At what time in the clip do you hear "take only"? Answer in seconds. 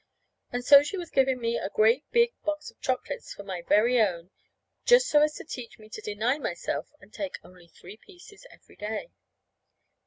7.13-7.67